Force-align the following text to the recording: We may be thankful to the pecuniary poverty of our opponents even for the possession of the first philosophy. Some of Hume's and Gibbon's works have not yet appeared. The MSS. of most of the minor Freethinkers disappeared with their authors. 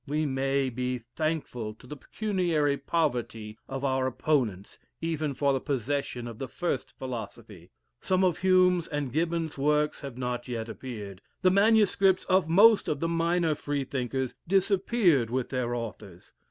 We 0.07 0.25
may 0.25 0.71
be 0.71 0.97
thankful 0.97 1.75
to 1.75 1.85
the 1.85 1.95
pecuniary 1.95 2.75
poverty 2.77 3.59
of 3.69 3.85
our 3.85 4.07
opponents 4.07 4.79
even 4.99 5.35
for 5.35 5.53
the 5.53 5.61
possession 5.61 6.27
of 6.27 6.39
the 6.39 6.47
first 6.47 6.97
philosophy. 6.97 7.69
Some 8.01 8.23
of 8.23 8.39
Hume's 8.39 8.87
and 8.87 9.13
Gibbon's 9.13 9.59
works 9.59 10.01
have 10.01 10.17
not 10.17 10.47
yet 10.47 10.67
appeared. 10.67 11.21
The 11.43 11.51
MSS. 11.51 12.25
of 12.27 12.49
most 12.49 12.87
of 12.87 12.99
the 12.99 13.07
minor 13.07 13.53
Freethinkers 13.53 14.33
disappeared 14.47 15.29
with 15.29 15.49
their 15.49 15.75
authors. 15.75 16.33